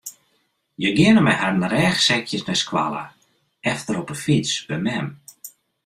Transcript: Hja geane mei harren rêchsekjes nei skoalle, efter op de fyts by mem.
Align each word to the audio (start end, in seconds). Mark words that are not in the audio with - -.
Hja 0.79 0.89
geane 0.97 1.21
mei 1.23 1.35
harren 1.41 1.69
rêchsekjes 1.73 2.43
nei 2.45 2.57
skoalle, 2.63 3.03
efter 3.71 3.95
op 4.01 4.09
de 4.11 4.17
fyts 4.23 4.53
by 4.67 4.77
mem. 4.87 5.07